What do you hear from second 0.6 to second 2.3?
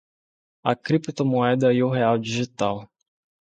A criptomoeda e o real